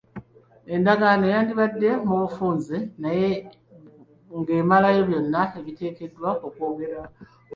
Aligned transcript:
Endagaano 0.75 1.25
yandibadde 1.33 1.89
mu 2.07 2.15
bufunze 2.21 2.77
naye 3.01 3.29
ng'emalayo 4.37 5.01
byonna 5.09 5.41
ebiteekeddwa 5.59 6.29
okwogerwako. 6.47 7.21